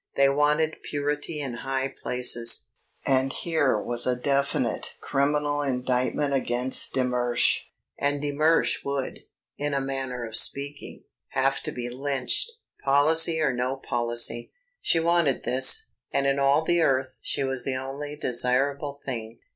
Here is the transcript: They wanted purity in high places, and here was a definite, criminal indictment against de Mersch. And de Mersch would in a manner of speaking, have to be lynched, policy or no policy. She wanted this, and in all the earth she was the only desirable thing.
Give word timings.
They 0.15 0.29
wanted 0.29 0.81
purity 0.81 1.39
in 1.41 1.53
high 1.53 1.89
places, 2.01 2.71
and 3.05 3.31
here 3.31 3.79
was 3.79 4.07
a 4.07 4.15
definite, 4.15 4.95
criminal 4.99 5.61
indictment 5.61 6.33
against 6.33 6.95
de 6.95 7.03
Mersch. 7.03 7.65
And 7.99 8.19
de 8.19 8.31
Mersch 8.31 8.83
would 8.83 9.19
in 9.59 9.75
a 9.75 9.79
manner 9.79 10.25
of 10.25 10.35
speaking, 10.35 11.03
have 11.33 11.59
to 11.61 11.71
be 11.71 11.87
lynched, 11.91 12.49
policy 12.83 13.39
or 13.39 13.53
no 13.53 13.75
policy. 13.75 14.51
She 14.81 14.99
wanted 14.99 15.43
this, 15.43 15.91
and 16.11 16.25
in 16.25 16.39
all 16.39 16.63
the 16.63 16.81
earth 16.81 17.19
she 17.21 17.43
was 17.43 17.63
the 17.63 17.75
only 17.75 18.15
desirable 18.15 19.01
thing. 19.05 19.37